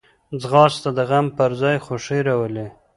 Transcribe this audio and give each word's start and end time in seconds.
ځغاسته 0.41 0.89
د 0.97 0.99
غم 1.09 1.25
پر 1.37 1.51
ځای 1.61 1.75
خوښي 1.85 2.19
راولي 2.27 2.67